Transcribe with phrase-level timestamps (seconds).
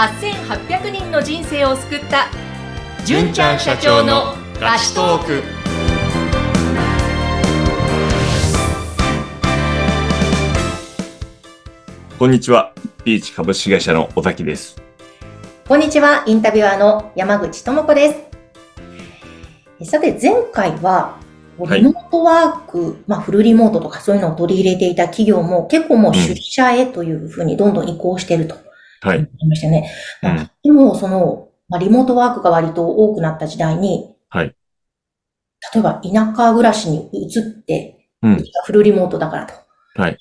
[0.00, 2.28] 8800人の人生を救った
[3.04, 5.42] 純ちゃん社長のラストーク
[12.18, 12.72] こんにちは。
[13.04, 14.80] ピーチ株式会社の尾崎です。
[15.68, 18.14] こんにちは、インタビュアーの山口智子で
[19.82, 19.90] す。
[19.90, 21.18] さて、前回は、
[21.58, 28.56] はいリモートワーク、まあ、フルリモートとかそういうのを取り入れていた企業も結構もう出社へというふうにどんどん移行していると
[29.00, 29.18] はい。
[29.18, 29.90] 言いましたね。
[30.22, 34.54] うんまあでも、その、まあ、リモートワークが割と多くなった時代に、はい。
[35.74, 38.44] 例えば田舎暮らしに移って、うん。
[38.64, 39.54] フルリモートだからと。
[39.94, 40.18] はい。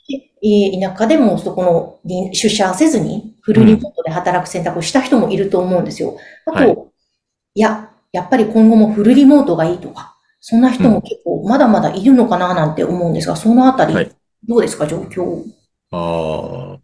[0.82, 6.18] 田舎でもそこのり出社せずにフルリモートで働く選択をした人もいると思うんですよ。
[6.46, 6.78] あと、はい
[7.56, 14.12] い、や、やっぱり今後もフルリモートがいいとか、そんな人も結構まだまだいるのかななんて思うんですが、そのあたり、はい
[14.48, 15.44] どうですか、状況。
[15.92, 16.80] ああ、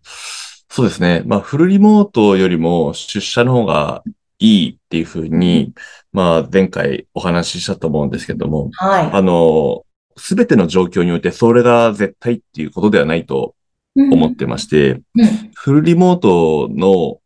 [0.75, 1.23] そうですね。
[1.25, 4.03] まあ、フルリモートよりも出社の方が
[4.39, 5.73] いいっていうふうに、
[6.11, 9.09] まあ、前回お話ししたと思うんですけども、はい。
[9.13, 9.85] あの、
[10.17, 13.55] すべての状況においてそれが絶対っていうことではないと
[13.95, 15.51] 思ってまして、うん。
[15.53, 17.21] フルリモートの、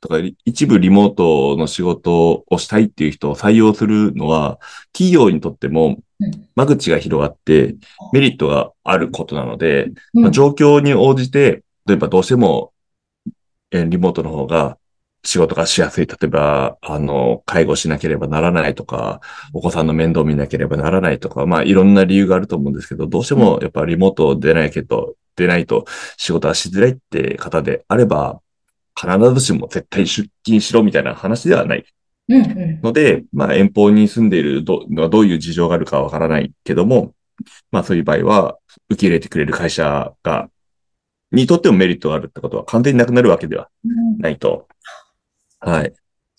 [0.00, 4.58] とか、一部リモートの仕事をしたいっていう人を採用するのは、
[4.94, 7.76] 企業にとってもうん間口が広がって
[8.14, 12.72] メリットがあることなので、うんまあ状況に応じて、例えばどうしても、
[13.70, 14.78] えーリモートの方が
[15.24, 16.06] 仕事がしやすい。
[16.06, 19.20] 例えば、あの、介護しなければならないとか、
[19.52, 28.40] お子さんの面倒見なければならないとか、まあいろんな理由があると思うんですけど、どうしてもやっぱリモート出ないけど、出ないと仕事はしづらいって方であれば、
[29.00, 31.84] 必ずしも絶対出勤しろみたいな話ではない。
[32.82, 37.14] ので、まあ遠方に住んでいるど、どういう事情があるかわからないけども、
[37.70, 38.58] まあそういう場合は、
[38.90, 40.50] 受け入れてくれる会社が、
[41.32, 44.68] にとってもメリットがあるってことは完全になくなるわけではうんないと、
[45.60, 45.92] はい、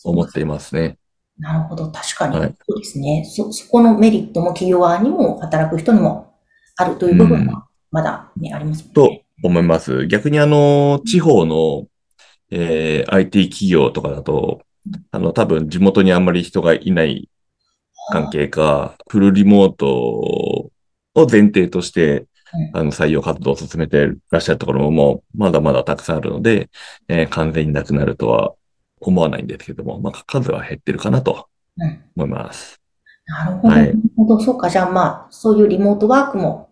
[0.04, 0.98] 思っていますね。
[1.40, 1.92] なるほど。
[1.92, 2.38] 確かに。
[2.38, 3.26] はいそうですね。
[3.28, 6.36] そ、そこのメリットも企業側にも働く人にも
[6.76, 9.26] あるという部分はまだね、ありますもんとね。
[9.44, 10.08] 思います。
[10.08, 11.88] 逆にあの、地方の、
[12.52, 14.62] えー IT 企業とかだと、
[15.12, 17.30] あの、多分地元にあんまり人がいない
[18.12, 20.72] 関係か、フルリモートを
[21.16, 22.26] 前提として、
[22.74, 26.70] あの、採用活動を進めていらっしゃるところももう、まだまだたくさんあるので、
[27.08, 28.54] えー完全になくなるとは
[29.00, 31.48] 思わないんですけども、まあ、数は減ってるかなと
[31.78, 32.80] うん思います。
[33.26, 33.74] なるほど。
[33.74, 34.40] はいなるほど。
[34.40, 34.70] そうか。
[34.70, 36.70] じゃあまあ、そういうリモートワークも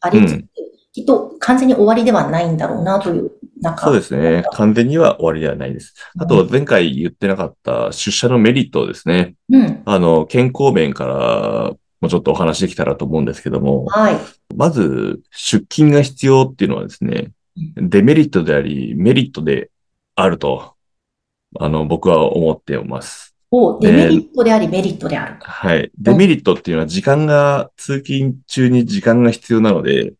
[0.00, 0.48] ありつつ、うん
[0.94, 3.86] きっと完全に終わりではないんだろうなという、なんか。
[3.86, 4.44] そうですね。
[4.52, 5.92] 完全には終わりではないです。
[6.20, 9.34] あと、前回言ってなかった出社のメリットですね。
[9.50, 9.82] うん。
[9.84, 11.72] あの、健康面から
[12.04, 14.16] もうちょっとお話できたらと思うんですけども、はい。
[14.54, 17.32] まず、出勤が必要っていうのはですね、
[17.76, 19.70] デメリットであり、メリットで
[20.14, 20.74] あると、
[21.58, 23.34] あの、僕は思っています。
[23.50, 25.36] おデメリットであり、メリットである。
[25.40, 25.90] はい。
[25.98, 30.14] デメリットっていうのは時間が、通勤中に時間が必要なので、うん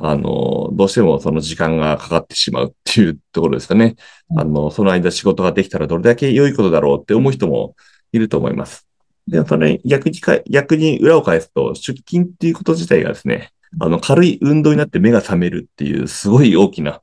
[0.00, 3.96] あの、どうしてもその時間がかかってしまうっていうところですかね。
[4.28, 7.76] うんあの、その間仕事ができたらどれだけ良いことだろうって思う人も
[8.12, 8.86] いると思います。
[9.26, 17.00] で、それ逆にか、逆に裏を返すと、出勤っていうこと自体がですね、あの、軽い運動になって目が覚めるっていうすごい大きな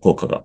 [0.00, 0.44] 効果が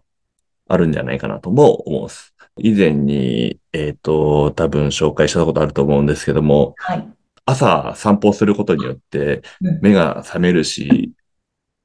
[0.67, 2.33] あるんじゃないかなとも思います。
[2.57, 7.07] 以前に、えっ、と、多分紹介したことあると思うんですけども、はい。
[7.45, 11.11] 朝散歩することによってうん目が覚めるし、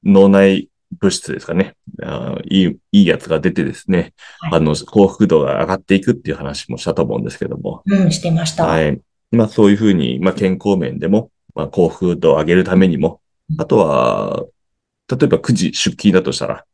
[0.05, 1.77] 脳内物質ですかね。
[2.03, 7.83] あーいい、いいやつが出てですね、はいあの、幸福度が上がっていくっていう話もしたと思うんですけども。
[7.87, 8.67] うん、してました。
[8.67, 9.01] はい。
[9.31, 13.21] まあそういうふうに、まあ健康面でも、まあ幸福度を上げるためにも、
[13.59, 14.45] あとは、
[15.09, 16.65] 例えば9時出勤だとしたら、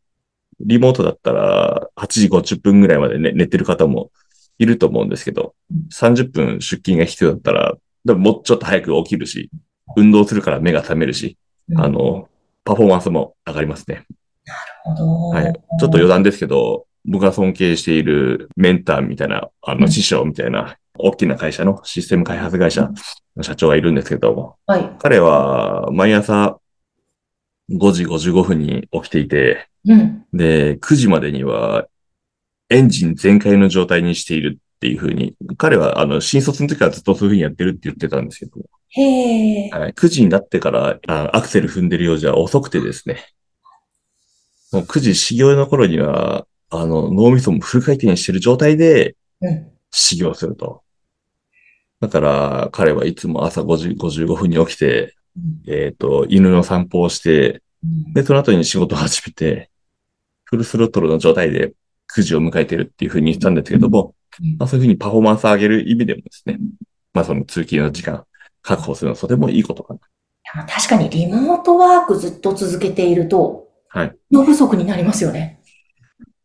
[0.61, 4.11] リモートだったら8時50分ぐらいまで、ね、寝てる方も
[4.59, 9.51] いると思うんですけどうん、30分出勤が必要だったら、でももうちょっと早く起きるし、
[9.97, 11.37] 運動するから目が覚めるし、
[11.69, 12.29] うんあの、
[12.65, 14.07] パフォーマンスも上がりますね。
[14.45, 15.29] なるほど。
[15.29, 15.53] はい。
[15.53, 22.91] ちょっと余談ですけど、僕が尊敬しているメンターみたいな、あの、うん師匠みたいな、大きな会社のシステム開発会社
[23.37, 24.97] の社長がいるんですけども、はい。
[24.99, 26.59] 彼は毎朝
[27.71, 30.25] 5時55分に起きていて、うん。
[30.33, 31.87] で、9時までには
[32.71, 39.71] エンジン全開の状態にしているっていうふうに、彼はあの、新卒の時からずっとそういうふうにやってるって言ってたんですけど、へえ。
[39.71, 43.25] はい、9時になってからあアクセル踏んでるようじゃ遅くてですね、
[44.73, 49.71] もう9時始業の頃には、あの、脳みそもフル回転してる状態でうん。
[49.91, 50.83] 始業すると。
[52.01, 59.71] だから、彼はいつも朝5時55分に起きて、うんえっ、と、犬の散歩をして、うんで、その後に仕事を始めて、
[60.45, 61.73] フルスロットルの状態で
[62.15, 66.59] 9時を迎えてるっていうふうに言ってたんですけども、うんまあ、そういうふうにパフォーマンスを上げる意味でもですね、
[67.13, 68.25] まあその通勤の時間
[68.63, 70.01] 確保するのはとてもいいことかな。
[70.67, 74.17] 確かにリモートワークずっと続けていると、はい。
[74.31, 75.61] 脳不足になりますよね。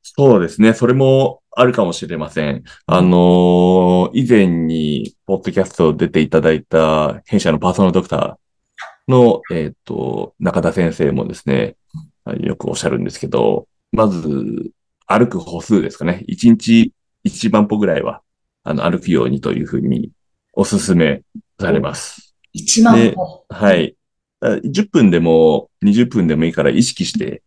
[0.01, 0.74] そうですね。
[0.74, 2.63] それもあるかもしれません。
[2.86, 11.75] あのー以前に、ポッドキャスト出ていただいた、弊社のパーソナルドクターの、えっ、と、中田先生もですね、
[12.39, 14.71] よくおっしゃるんですけど、まず、
[15.07, 16.24] 歩く歩数ですかね。
[16.30, 16.94] 1日
[17.25, 18.21] 1万歩ぐらいは、
[18.63, 20.12] あの、歩くようにというふうに
[20.53, 21.21] お勧め
[21.59, 22.36] されます。
[22.56, 23.45] 1万で歩。
[23.50, 23.95] はい。
[24.42, 27.44] あ10分でも20分でもいいから意識して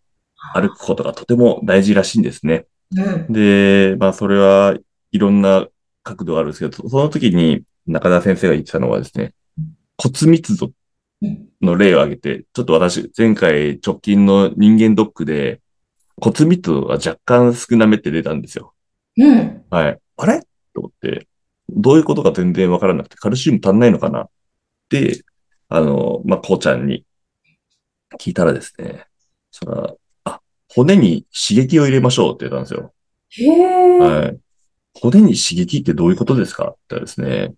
[0.54, 2.66] 歩くことがとても大事らしいんですね。
[2.92, 3.00] う
[3.31, 3.32] ん。
[3.32, 4.76] で、まあ、それは
[5.10, 5.66] いろんな
[6.02, 9.34] 角度があるんですけど、その時に中田先生が言ってたのはですね、
[9.96, 10.72] 骨密度
[11.22, 15.60] うんの例を挙げて、ちょっと私、前回直近の人間ドックで
[16.20, 18.75] 骨密度が若干少なめって出たんですよ。
[19.16, 19.64] うん。
[19.70, 19.98] はい。
[20.19, 20.40] あれ？
[20.75, 21.26] と思って、
[21.70, 24.22] どういうことか全然わからなくて、カルシウム足んないのかな？
[24.25, 24.28] っ
[24.90, 25.25] て、
[25.69, 27.06] あの、まあ、こうちゃんに
[28.19, 29.06] 聞いたらですね、
[29.50, 29.98] そ
[30.75, 32.93] 骨に刺激を入れましょうって言ったんですよ。
[33.31, 33.99] へえ。
[33.99, 34.38] はい。
[34.94, 37.55] 骨に刺激ってどういうことですかって言ったらですね、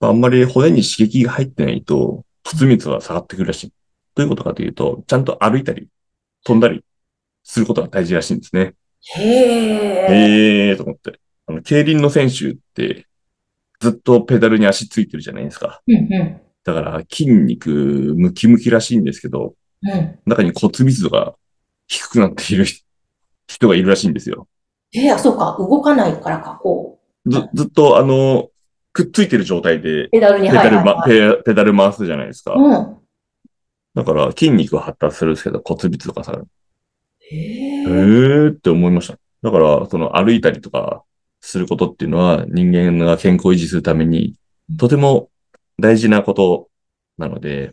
[0.00, 3.72] あんまり骨に刺激が入ってないと、骨密が下がってくるらしい。
[4.14, 5.88] どういうことかというと、ちゃんと歩いたり、
[6.44, 6.84] 飛んだり
[7.44, 8.74] することが大事らしいんですね。
[9.16, 10.06] へえ。
[10.10, 11.20] ええーと思って。
[11.46, 13.06] あの、競輪の選手って、
[13.80, 15.80] ずっとペダルに足ついてるじゃないですか。
[15.86, 17.70] うんうだから、筋肉
[18.16, 19.90] ムキムキらしいんですけど、ん。
[19.90, 20.18] うん。
[20.26, 21.34] 中に骨密度が
[21.88, 22.64] 低くなっている
[23.48, 24.46] 人がいるらしいんですよ。
[24.94, 25.56] ええ、あ、そうか。
[25.58, 27.30] 動かないからか、こう。
[27.30, 28.48] ず、ずっとあの、
[28.92, 31.36] くっついてる状態でペダルに、ペダル、ま、はいはいはい。
[31.38, 32.54] ペペダル回すじゃないですか。
[32.54, 32.96] うん。
[33.94, 36.46] だから筋肉は発達するんですけど骨密度が下がる。
[37.30, 37.86] へへえ。
[37.86, 39.18] ーって思いました。
[39.42, 41.02] だから、その歩いたりとか
[41.40, 44.34] することっていうのは人間が健康を維持するために
[44.78, 45.30] とても
[45.80, 46.68] 大事なこと
[47.16, 47.72] なので、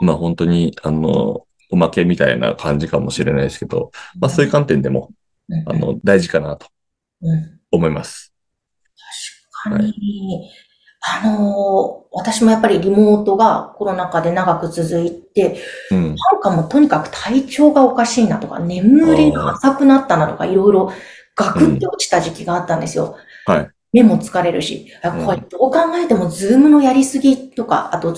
[0.00, 3.90] まあ本当に、あの、おまけみたいな感じかもしれないですけど、
[4.20, 5.10] まあそういう観点でも、
[5.48, 6.66] うんあの、大事かなと
[7.22, 7.60] うん。
[7.70, 8.32] 思います。
[9.64, 10.50] 確かに。
[11.00, 15.60] あのー私もやっぱりリモートがコロナ禍で長く続いて、
[15.90, 16.08] うん。
[16.08, 20.90] なんかもうとにかく体調がおかしいなとか、眠りが浅くなったなとか、いろいろ
[21.34, 23.16] ガクって落ちた時期があったんですよ。
[23.44, 23.70] はい。
[23.92, 28.12] 目も疲れるし、あうんこれどう考えてもズームのやりすぎとか、あと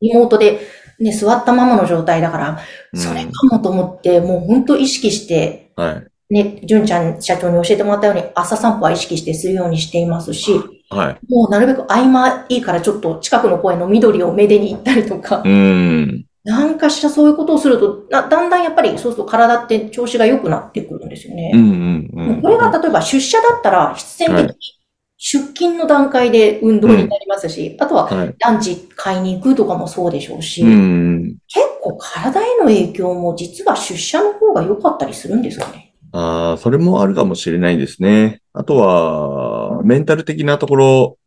[0.00, 0.60] リモートで
[1.00, 2.60] ね、座ったままの状態だから、
[2.92, 2.98] い。
[2.98, 6.06] それかもと思って、もう本当意識して、うんはい。
[6.32, 10.52] ね、純ちゃん社長に教えてもらったように朝散歩は意識してするようにしていますし、
[10.88, 11.32] はい。
[11.32, 16.24] もうなるべく合間いいからちょっと近くの公園の緑をめでに行ったりとかう、ん。
[16.44, 21.50] なんかしらそういうことをすると、なだんだんやっぱりそうすると体って調子が良くなってくるんですよね。
[21.54, 22.42] うんうんうん。
[22.42, 24.79] これが例えば出社だったら必然的に
[25.22, 28.34] 出勤の段階で運動になりますし、あとははい。
[28.38, 31.36] ランチ買いに行くとかもそうでしょうし、うん。
[31.46, 35.94] 結構体への影響も実は出社の方が良かったりするんですかね。
[36.12, 38.40] ああ、それもあるかもしれないですね。
[38.54, 41.18] あとは、メンタル的なところ、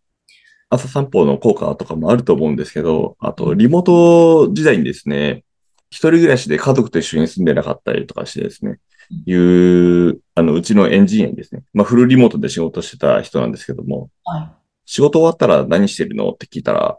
[0.72, 5.44] 朝散歩の効果とかもあると思うんですけど、あと、リモート時代にですね、
[5.92, 8.80] 一人暮らしで家族と一緒に住んでなかったりとかしてですね、
[9.26, 14.52] いう、あの、うちのエンジニアにですね、まあ、フルリモートで仕事してた人なんですけども、はい。
[14.86, 16.98] 仕事終わったら何してるのって聞いたら、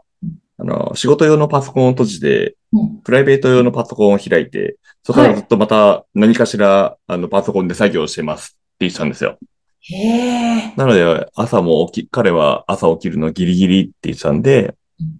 [0.57, 3.01] あの、仕事用のパソコンを閉じて、うん。
[3.01, 9.37] プライベート用のパソコンを開いて、そこからずっとまた何かしら、あの、パソコンで作業してますって言ってたんですよ。
[9.81, 10.73] へえ。
[10.77, 14.75] なので、朝も起き、彼は朝起きるのギリギリって言ってたんで、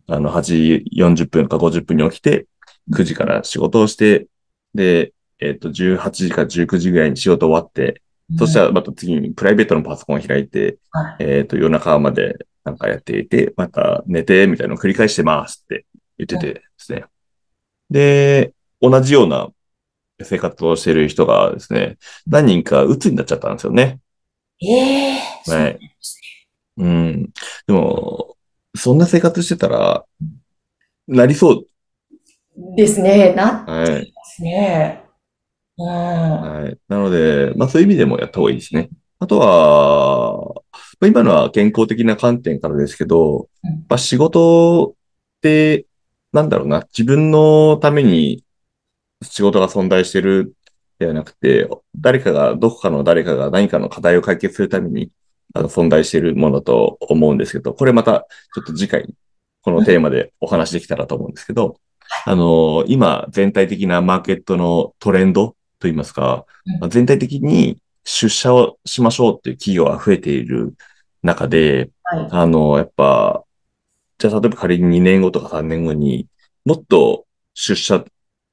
[0.08, 2.48] あの、8時40分か50分に起きて、
[2.93, 4.27] 9時から仕事をして、
[4.74, 8.01] で、えっ、と、18時か19時ぐらいに仕事終わって、
[8.38, 15.86] そしたらまた次にプライベートのパソコンを開いて、はいえっ、と、夜中までなんかやっていて、また寝て、みたいなのを繰り返してますって
[16.18, 17.06] 言っててですね。
[17.89, 19.50] で、同じような
[20.24, 24.00] 生活をしている人がですね、何人か鬱になっちゃったんですよね。
[24.62, 25.20] ええ。
[25.44, 26.20] そうなんです
[26.77, 27.30] うん。
[27.68, 28.36] でも、
[28.75, 30.06] そんな生活してたら、
[31.08, 31.65] なりそう。
[32.58, 32.75] ね。
[32.75, 33.34] ですね。
[33.34, 34.13] なってはい。
[34.15, 35.04] ますね。
[35.04, 35.04] うん。
[35.77, 36.77] はい。
[36.88, 38.89] なので、まあそういう意味でもやった方がいいですね。
[39.20, 40.62] あとは、
[41.00, 43.86] まあ今のは健康的な観点からですけど、うん。
[43.89, 44.96] まあ仕事
[45.38, 45.86] って、
[46.32, 48.44] なんだろうな、自分のために
[49.22, 50.55] 仕事が存在してる
[51.00, 55.12] ではなくて、誰かが、どこかの誰かが何かの課題を解決するために、
[55.53, 59.05] あの、存在しているものだと思うんですけど、これまた、ちょっと次回、
[59.62, 61.77] このテーマでお話できたらと思うんですけど、
[62.25, 65.55] あの、今、全体的なマーケットのトレンド
[65.86, 66.46] といいますか
[66.82, 70.74] うん、全体的に出社をしましょうっていう企業が増えている
[71.22, 72.27] 中で、はい。
[72.32, 73.44] あの、やっぱ、
[74.18, 76.27] じゃあ例えば仮に2年後とか3年後に
[76.63, 78.04] もっと出社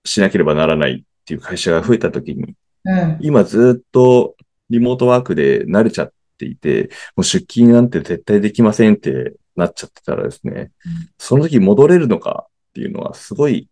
[0.04, 3.18] しなければならないっていう会社が増えた時に、うん。
[3.22, 4.36] 今ずっと
[4.68, 10.70] リモートワークで慣れちゃっていて、もう出勤なんて絶対できませんってなっちゃってたらですね、
[11.18, 13.68] その時戻れるのかっていうのはすごい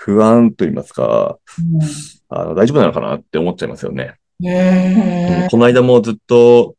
[0.00, 1.38] 不安と言いますか、
[2.28, 4.14] あの大丈夫なのかなって思っちゃいますよね。
[4.40, 4.48] うん。
[5.42, 5.48] うん。
[5.50, 6.76] この間もずっと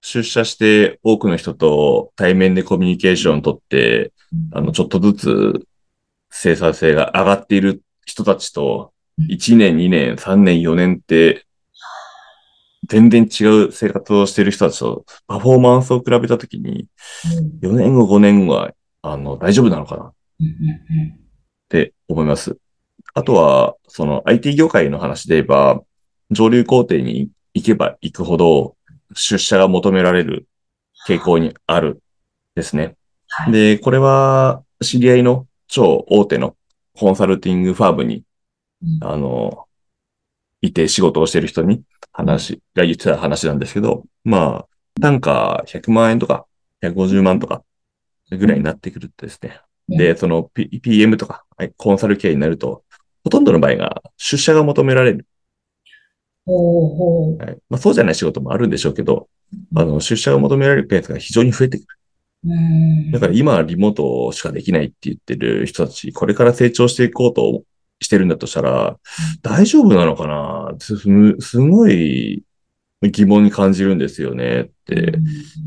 [0.00, 4.12] 出社して多くの人と対面でコミュニケーションを取って、
[4.52, 5.66] あの、ちょっとずつ
[6.30, 8.92] 生産性が上がっている人たちと、
[9.28, 11.46] 1年、2年、3年、4年って、
[12.88, 16.86] 全然違う生活をしている人たちとパフォーマンスを比べたときに、
[17.62, 20.12] 4年後、5年後は、あの、大丈夫なのかな
[22.08, 22.58] 思います。
[23.14, 25.82] あとは、その IT 業界の話で言えば、
[26.30, 28.76] 上流工程に行けば行くほど、
[29.14, 30.48] 出社が求められる
[31.06, 32.02] 傾向にある
[32.54, 32.96] ですね。
[33.28, 36.56] はいで、これは、知り合いの超大手の
[36.94, 38.24] コンサルティングファームに、
[38.82, 39.66] うんあの、
[40.60, 41.82] いて仕事をしてる人に
[42.12, 46.46] 話、が言ってた話なんですけど、まあ、単価100万円とか
[46.82, 47.64] 150万とか
[48.30, 49.60] ぐらいになってくるとですね。
[49.88, 52.84] うんで、その、P、PM とかはいコンサル系になると、
[53.22, 55.26] ほとんどの場合が出社が求められる。
[56.46, 57.38] ほうほう。
[57.38, 61.86] はいまあ、そうじゃない仕事もあるんでしょうけど、うんあの、出社が求められるケースが非常に増えてくる。
[62.46, 63.10] うん。
[63.12, 67.62] だから今はリモートしかできないって言ってる人たち、これから成長していこうと
[68.00, 68.98] してるんだとしたら、
[69.42, 70.74] 大丈夫なのかな？
[70.78, 70.96] す
[71.40, 72.42] すごい
[73.02, 75.18] 疑問に感じるんですよねって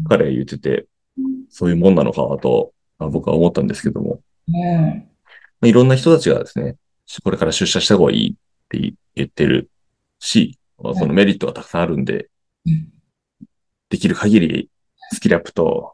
[0.09, 0.85] 彼が言ってて、
[1.49, 5.07] そういうもんなのかなとまあ僕は思ったんですけども、うん。
[5.61, 6.75] まあいろんな人たちがですね、
[7.23, 8.35] これから出社した方がいいっ
[8.69, 9.69] て言ってる
[10.19, 12.29] し、そのメリットがたくさんあるんで、
[12.65, 12.89] うん
[13.89, 14.69] できる限り
[15.13, 15.93] スキルアップと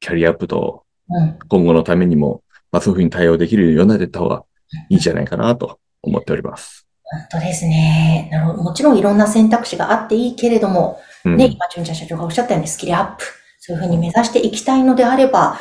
[0.00, 1.38] キャリアアップとうん。
[1.48, 4.44] 今後のためにも、まあそういうふうに対応できるようになっていった方が
[4.90, 6.86] いいんじゃないかなと思っております。
[7.02, 8.28] 本当ですね。
[8.30, 8.62] なるほど。
[8.62, 11.36] もちろんいろんな選択肢があっていいけれども、うん。
[11.36, 13.24] ね、今、純ちゃん社長がおっしゃったようにスキルアップ、
[13.58, 15.58] そういうふうに目指していきたいのであれば、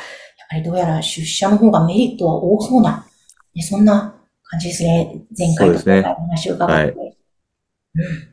[0.50, 3.06] やっぱりどうやら出社の方がメリットは多そうな、
[3.54, 5.26] ね、そんな感じですね。
[5.38, 6.94] 前回と話を伺って。
[6.94, 7.18] うん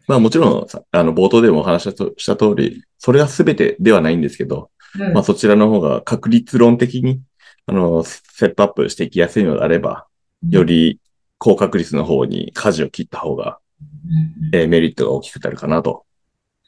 [0.07, 7.23] まあもちろんさ、あの、冒頭でもお話しした通り、それが全てではないんですけど、うんまあそちらの方が確率論的に、
[7.67, 10.07] あの、セットアップしていきやすいのであれば、
[10.51, 11.01] よ、り
[11.39, 16.05] 高確率の方に舵を切った方が、うんえーメリットが大きくなるかなと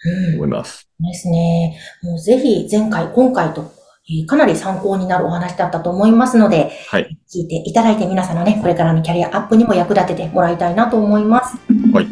[0.05, 0.89] うん思います。
[0.99, 1.79] ですね。
[2.03, 3.86] もうぜひ前回、今回と、えー
[4.27, 7.19] かなり参考になるお話だったと思いますので、はい。
[7.29, 11.57] 聞いていただいて皆さんのね、これからのキャリアアップにも役立ててもらいたいなと思います。
[11.93, 12.07] はい。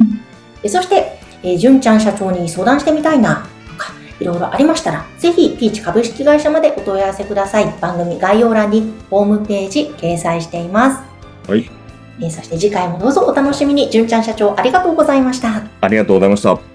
[0.65, 7.73] えそして、えー、純ちゃん社長に相談してみたいなとか、いろいろありましたら、ぜひ、ピーチ株式会社までお問い合わせください。
[7.81, 11.03] 番組概要欄にホームページ掲載しています。
[11.49, 11.71] はい。
[12.21, 13.91] えーそして次回もどうぞお楽しみに。
[13.91, 15.63] 純ちゃん社長ありがとうございました。
[15.81, 16.74] ありがとうございました。